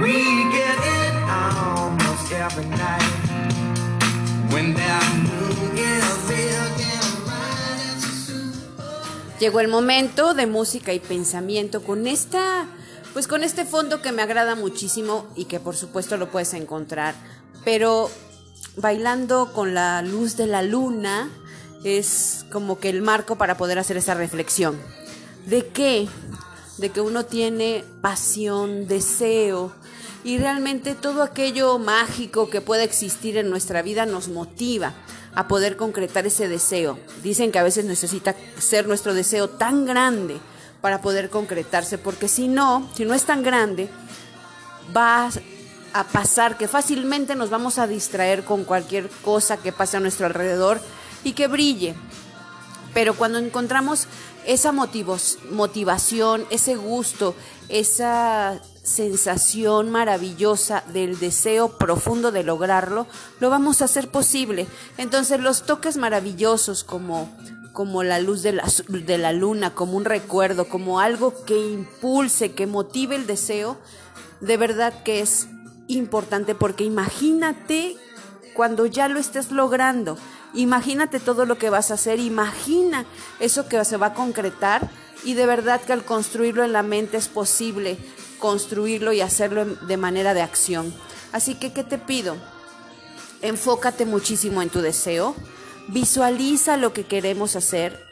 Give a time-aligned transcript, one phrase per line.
[0.00, 0.12] We
[0.50, 3.02] get it almost every night.
[4.50, 5.60] When that moon
[9.38, 12.66] Llegó el momento de música y pensamiento con esta,
[13.14, 17.14] pues con este fondo que me agrada muchísimo y que por supuesto lo puedes encontrar,
[17.64, 18.10] pero
[18.76, 21.30] bailando con la luz de la luna
[21.84, 24.78] es como que el marco para poder hacer esa reflexión.
[25.46, 26.06] ¿De qué?
[26.76, 29.72] De que uno tiene pasión, deseo
[30.24, 34.92] y realmente todo aquello mágico que pueda existir en nuestra vida nos motiva
[35.34, 36.98] a poder concretar ese deseo.
[37.22, 40.38] Dicen que a veces necesita ser nuestro deseo tan grande
[40.80, 43.88] para poder concretarse, porque si no, si no es tan grande,
[44.96, 45.30] va
[45.92, 50.26] a pasar que fácilmente nos vamos a distraer con cualquier cosa que pase a nuestro
[50.26, 50.80] alrededor
[51.24, 51.94] y que brille.
[52.94, 54.06] Pero cuando encontramos
[54.46, 57.34] esa motivos- motivación, ese gusto,
[57.68, 63.06] esa sensación maravillosa del deseo profundo de lograrlo,
[63.38, 64.66] lo vamos a hacer posible.
[64.98, 67.30] Entonces los toques maravillosos como,
[67.72, 72.52] como la luz de la, de la luna, como un recuerdo, como algo que impulse,
[72.52, 73.78] que motive el deseo,
[74.40, 75.46] de verdad que es
[75.86, 77.96] importante porque imagínate
[78.54, 80.18] cuando ya lo estés logrando.
[80.52, 83.06] Imagínate todo lo que vas a hacer, imagina
[83.38, 84.90] eso que se va a concretar
[85.22, 87.98] y de verdad que al construirlo en la mente es posible
[88.40, 90.92] construirlo y hacerlo de manera de acción.
[91.32, 92.36] Así que, ¿qué te pido?
[93.42, 95.36] Enfócate muchísimo en tu deseo,
[95.88, 98.04] visualiza lo que queremos hacer,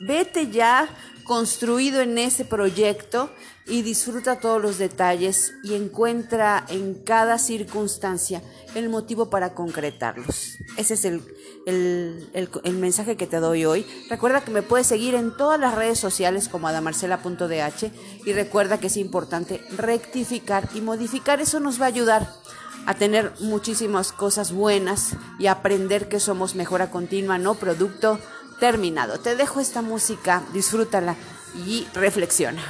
[0.00, 0.88] vete ya
[1.24, 3.30] construido en ese proyecto
[3.66, 8.42] y disfruta todos los detalles y encuentra en cada circunstancia
[8.76, 10.56] el motivo para concretarlos.
[10.76, 11.20] Ese es el,
[11.66, 13.84] el- el- el mensaje que te doy hoy.
[14.08, 17.90] Recuerda que me puedes seguir en todas las redes sociales como adamarcela.dh
[18.24, 21.40] y recuerda que es importante rectificar y modificar.
[21.40, 22.28] Eso nos va a ayudar
[22.86, 28.20] a tener muchísimas cosas buenas y aprender que somos mejora continua, no producto
[28.58, 29.18] terminado.
[29.18, 31.16] Te dejo esta música, disfrútala
[31.54, 32.62] y reflexiona.